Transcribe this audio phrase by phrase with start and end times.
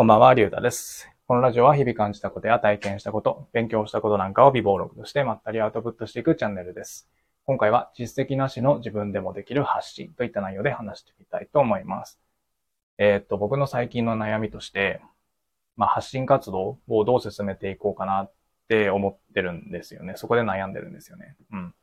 [0.00, 1.10] こんばんは、りゅうたです。
[1.26, 7.10] このラジオは日々感じたことや体験したこと、勉強したことなんかを微暴録としてまったりアウトプットしていくチャンネルです。
[7.44, 12.18] 今回は実績なしの自分でもできる発信といった内容で話してみたいと思います。
[12.96, 15.02] えーっと、僕の最近の悩みとして、
[15.76, 18.32] まあ、発信活動をどう進めていこうかなっ
[18.68, 20.14] て思ってるんですよね。
[20.16, 21.36] そこで悩んでるんですよね。
[21.52, 21.74] うん。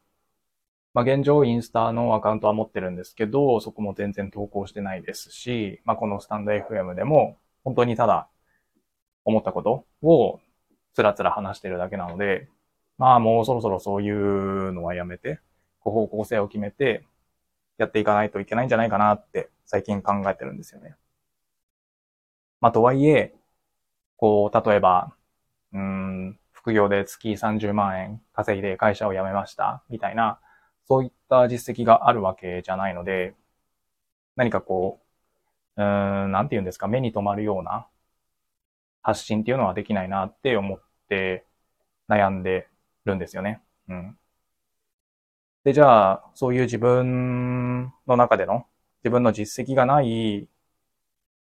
[0.95, 7.38] まあ、現状インスタのアカウントは持ってるんですけど、そこも全然投稿してないですし、まあ、このスタンド FM でも
[7.68, 8.29] 本当にただ
[9.25, 10.39] 思ったことを
[10.93, 12.47] つらつら話してるだけなので、
[12.97, 15.41] まあもうそろそろそういうのはやめて、
[15.82, 17.04] こう方向性を決めて
[17.77, 20.96] やっていかないといけないんじゃないかなって最近考えてるんですよね。
[22.61, 23.36] まあとはいえ、
[24.15, 25.13] こう、例えば、
[25.74, 30.39] うん、副業で月30万円稼いで会社を辞めました、みたいな、
[30.88, 33.36] そういった実績があるわけじゃないので、
[34.38, 35.06] 何かこう、
[35.77, 37.88] うん、なんて言うんですか、目に留まるような
[39.03, 41.45] 発信っていうのはできないなって思って
[42.09, 42.67] 悩んで
[43.05, 43.61] るんですよね。
[43.89, 44.17] うん。
[45.63, 48.65] で、じゃあ、そういう自分の中での
[49.03, 50.47] 自分の実績がない、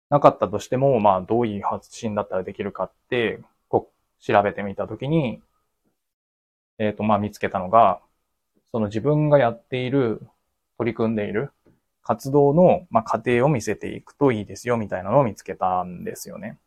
[0.09, 5.41] なかったとしても、まあ、どういう発信だったらできるかって、こう、調べてみたときに、
[6.79, 8.01] えっ、と、まあ、見つけたのが、
[8.71, 10.21] その自分がやっている、
[10.77, 11.51] 取り組んでいる
[12.05, 16.59] 活動の、まあ、過程を見せていくといいですよ、みたいなのを見つけたんですよね。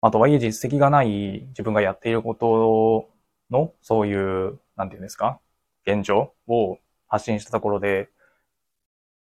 [0.00, 3.10] あ、とはいえ実績がない自分がやっていること
[3.50, 5.40] の、そういう、なんていうんですか、
[5.86, 8.10] 現状を発信したところで、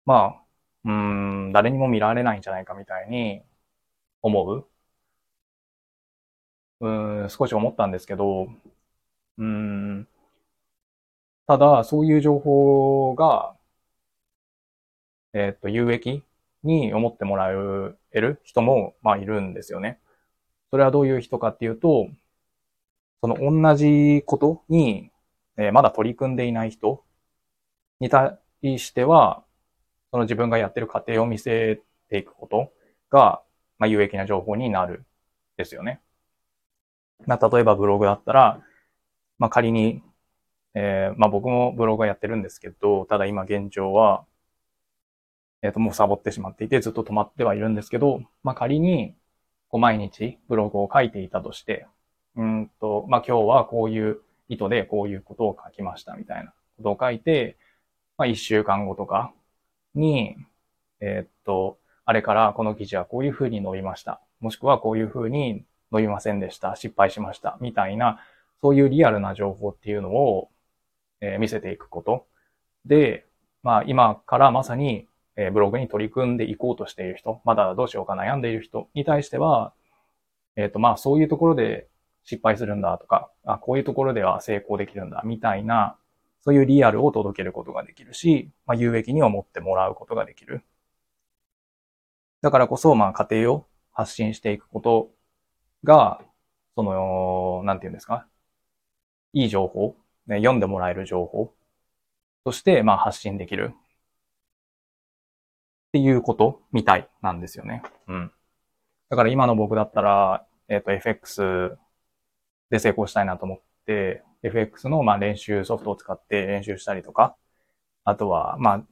[0.05, 0.45] まあ、
[0.85, 3.43] うん、誰にも見られないんじゃないかみたいに
[4.23, 4.69] 思う。
[6.81, 8.49] うん、少し思ったんですけど、
[9.39, 10.09] うん、
[11.47, 13.55] ただ、そういう情報が、
[15.33, 16.23] えっと、有益
[16.63, 17.51] に思ってもら
[18.13, 19.99] える人も、まあ、いるんですよね。
[20.71, 22.09] それはどういう人かっていうと、
[23.23, 25.11] その同じことに、
[25.57, 27.05] えーまだ取り組んでいない人
[28.01, 28.39] に対
[28.79, 29.45] しては、
[30.11, 32.73] その自分がやってる過程を見せていくこと
[33.11, 33.43] が、
[33.79, 35.05] まあ、有益な情報になる
[35.57, 36.01] ですよね。
[37.27, 38.61] まあ、例えばブログだったら、
[39.39, 40.03] まあ、仮に、
[40.75, 44.25] えーまあ、僕もブログはやってるんですけど、ただ今現状は、
[45.63, 49.15] えっ、と、もうサボってしまっていて、ずっと止まってはいるんですけど、まあ、仮に、
[49.69, 51.87] こう毎日ブログを書いていたとして、
[52.37, 57.57] うんと、まあ、今日はこういう意図でこういうことを書きましたみたいなことを書いて、
[58.19, 59.33] まあ、一週間後とか
[59.95, 60.37] に、
[61.01, 64.21] えーっと、あれからこの記事はこういう風に伸びました。
[64.41, 66.75] もしくはこういう風に伸びませんでした。
[66.75, 67.57] 失敗しました。
[67.61, 68.21] みたいな、
[68.63, 70.51] そういうリアルな情報っていうのを、
[71.21, 72.27] えー見せていくこと。
[72.87, 73.27] で、
[73.63, 75.07] まあ今からまさに、
[75.37, 79.73] えブログに取り組んでいこうとしている人、まだどうしようか悩んでいる人に対しては、
[80.57, 81.89] えっ、と、まあそういうところで
[82.25, 85.97] 失敗するんだとか、あ、こういうところでは成功できるんだみたいな、
[86.43, 90.63] そういうリアルを届けることができるし、まあ有益に思ってもらうことができる。
[92.43, 95.11] だからこそ、まあ家庭を発信していくこと
[95.85, 96.23] が、
[96.75, 98.27] その、なんていうんですか、
[99.33, 101.53] いい情報、ね、読んでもらえる情報
[102.45, 103.75] として、まあ発信できる。
[105.91, 107.83] っていうことみたいなんですよね。
[108.07, 108.33] うん。
[109.09, 111.77] だから今の僕だったら、えっ、と、FX
[112.71, 117.37] で成功したいなと思って、FX のまあ練習ソフトを使って練習したりとか、
[118.05, 118.85] あとは、まあ、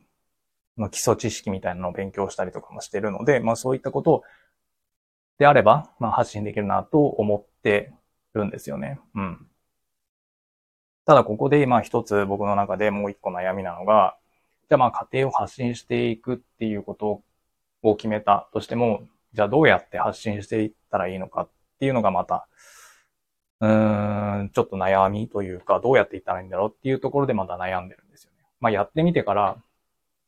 [0.76, 4.24] まあ基礎知識みたいなのを勉強したりとかもしてるので、まあそういったこと
[5.38, 7.92] であれば、まあ発信できるなと思って
[8.34, 8.98] るんですよね。
[9.14, 9.46] うん。
[11.06, 14.16] ただここで、まあ一つ僕の中でもう一個悩みなのが、
[14.68, 17.22] じゃあまあ家庭を発信していくっていうこと
[17.82, 19.02] を決めたとしても、
[19.32, 21.48] じゃあどうやって発信していったらいいのかっ
[21.80, 22.46] ていうのがまた、
[23.60, 28.44] うーん、ちょっと悩みというか、どうやっていったらいいんだろうっていうところでまだ悩んでるんですよね。
[28.60, 29.56] まあやってみてから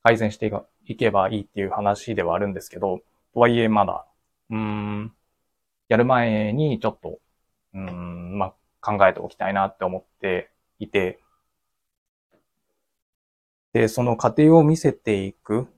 [0.03, 0.51] 改善して
[0.87, 3.03] いけばいいっていう話ではあるんですけど、
[3.35, 4.07] とはいえまだ、
[4.51, 5.13] うーん、
[5.89, 7.19] やる前にちょっと、
[7.75, 11.21] うーん、まあ考えておきたいなって思っていて、
[13.73, 15.69] で、その過程を見せていく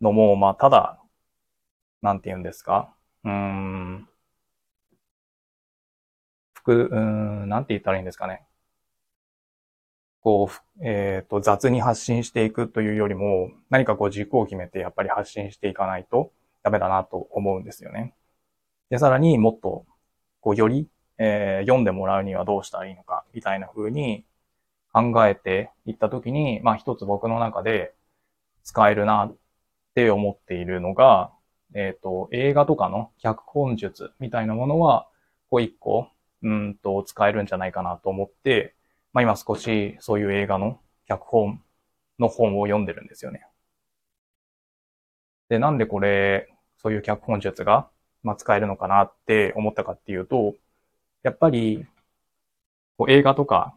[0.00, 1.00] のも、まあ、ただ、
[2.02, 2.94] なんて言うんですか？
[3.24, 4.08] うーん、
[6.54, 8.44] ふく、うん、なんて言ったらいいんですかね？
[10.20, 16.32] こうふ、えっと、雑に発信していくというよりも、何かこう軸を決めてやっぱり発信していかないと
[16.62, 18.14] ダメだなと思うんですよね。
[18.90, 19.86] で、さらにもっと、
[20.40, 20.88] こう、より、
[21.18, 24.24] えー読んでもらうにはどうしたらいいのか、みたいな風に
[24.94, 27.94] 考えていったときに、まあ一つ僕の中で
[28.62, 29.36] 使えるなっ
[29.94, 31.32] て思っているのが、
[31.74, 35.08] えっ、ー、と、映画とかの脚本術みたいなものは、
[35.50, 36.08] こう一個、
[36.42, 38.74] うんと、使えるんじゃないかなと思って、
[39.12, 41.62] まあ今少しそういう映画の脚本
[42.18, 43.46] の本を読んでるんですよね。
[45.48, 46.48] で、なんでこれ、
[46.78, 47.88] そういう脚本術が、
[48.22, 50.54] まあ、使えるのかなって思ったかっていうと、
[51.22, 51.86] やっぱり、
[52.96, 53.76] こう映画とか、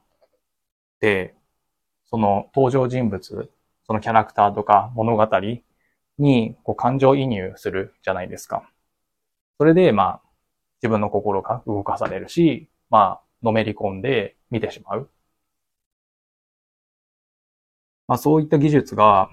[2.05, 3.51] その登場人物、
[3.85, 5.27] そのキャラクターとか物語
[6.17, 8.69] にこう感情移入するじゃないですか。
[9.59, 10.21] それで、まあ、
[10.81, 15.09] 自分の心が動かされるし、まあ、のめり込んで見てしまう。
[18.07, 19.29] まあ、そういった技術が、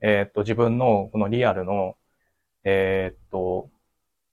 [0.00, 1.96] えっ、と、自分のこのリアルの、
[2.64, 3.70] えっ、と、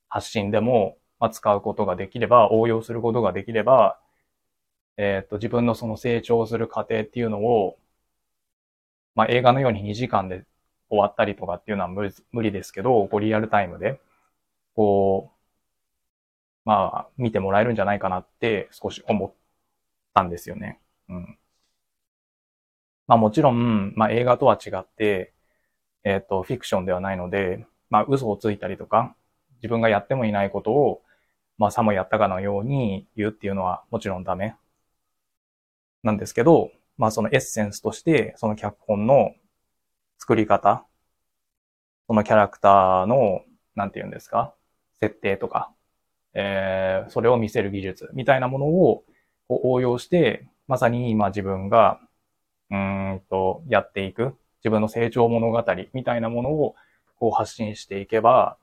[0.10, 4.00] 発信でも、まあ、使うことができれば、応用することができれば、
[4.98, 7.78] えっ、と、自分のその成長する過程っていうのを、
[9.16, 10.46] まあ、映画のように2時間で
[10.90, 14.00] 終わったりとかっていうのは無理無理ですけど、こうリアルタイムで、
[14.76, 15.36] こう、
[16.66, 19.34] まあ、見てもらえるんじゃないかなって少し思っ
[20.14, 20.80] たんですよね。
[21.10, 21.38] うん。
[23.08, 25.34] まあもちろん、まあ映画とは違って、
[26.04, 29.16] えっ、ー、と、フィクションではないので、まあ嘘をついたりとか、
[29.58, 31.02] 自分がやってもいないことを、
[31.58, 34.56] まあさもやったかのように言うっていうのはもちろんダメ
[36.06, 39.34] なんですけど、まあそのエッセンスとして、その脚本の
[40.20, 40.86] 作り方、
[42.08, 43.42] そのキャラクターの、
[43.76, 44.54] なんて言うんですか、
[45.00, 45.74] 設定とか、
[46.36, 49.04] えー、それを見せる技術みたいなものを
[49.50, 52.00] 応用して、まさに今自分が、
[52.70, 55.64] うんと、やっていく、自分の成長物語
[55.94, 56.76] みたいなものを
[57.20, 58.58] こう発信していけば、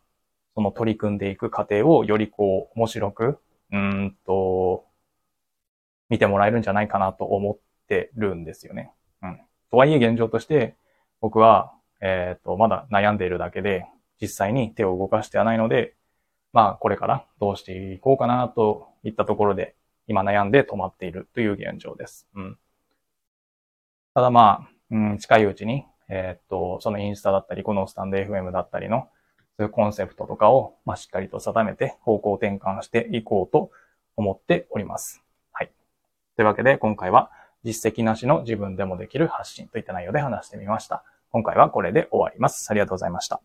[0.55, 3.39] その取り組んでいく過程をよりこう面白く、
[3.73, 4.85] うんと、
[6.13, 8.93] 見てもらえるんじゃないかなと思ってるんですよね。
[9.23, 9.41] うん。
[9.71, 10.77] とはいえ現状として、
[11.23, 11.73] 僕は、
[12.03, 13.87] えっ、ー、と、まだ悩んでいるだけで、
[14.21, 15.95] 実際に手を動かしてはないので、
[16.53, 19.75] まあ、これからどうしていこうかなといったところで、
[20.07, 22.29] 今悩んで止まっているという現状です。
[22.35, 22.59] うん。
[24.13, 29.09] ただまあ、うん、近いうちに、えっ、と、そのインスタだったり、このスタンド FM だったりの、
[29.57, 33.71] そういうコンセプトとかを、まあ、しっかりと定めて方向転換していこうと
[34.19, 35.23] 思っております。
[36.37, 37.31] というわけで、今回は
[37.65, 41.05] 実績なしの自分でもできる発信といった内容で話してみました。
[41.31, 42.69] 今回はこれで終わります。
[42.71, 43.41] ありがとうございました。